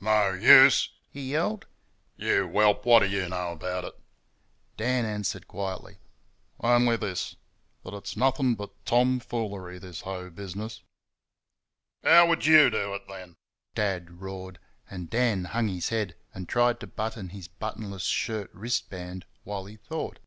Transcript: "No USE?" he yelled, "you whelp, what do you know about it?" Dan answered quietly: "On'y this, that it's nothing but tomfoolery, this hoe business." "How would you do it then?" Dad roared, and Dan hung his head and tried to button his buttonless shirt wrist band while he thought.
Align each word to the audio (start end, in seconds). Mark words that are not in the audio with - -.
"No 0.00 0.32
USE?" 0.32 0.88
he 1.12 1.30
yelled, 1.30 1.68
"you 2.16 2.48
whelp, 2.48 2.84
what 2.84 2.98
do 2.98 3.06
you 3.08 3.28
know 3.28 3.52
about 3.52 3.84
it?" 3.84 3.94
Dan 4.76 5.04
answered 5.04 5.46
quietly: 5.46 5.98
"On'y 6.58 6.96
this, 6.96 7.36
that 7.84 7.94
it's 7.94 8.16
nothing 8.16 8.56
but 8.56 8.70
tomfoolery, 8.84 9.78
this 9.78 10.00
hoe 10.00 10.30
business." 10.30 10.82
"How 12.02 12.26
would 12.26 12.44
you 12.44 12.70
do 12.70 12.92
it 12.94 13.02
then?" 13.06 13.36
Dad 13.76 14.20
roared, 14.20 14.58
and 14.90 15.08
Dan 15.08 15.44
hung 15.44 15.68
his 15.68 15.90
head 15.90 16.16
and 16.34 16.48
tried 16.48 16.80
to 16.80 16.88
button 16.88 17.28
his 17.28 17.46
buttonless 17.46 18.02
shirt 18.02 18.50
wrist 18.52 18.90
band 18.90 19.24
while 19.44 19.66
he 19.66 19.76
thought. 19.76 20.18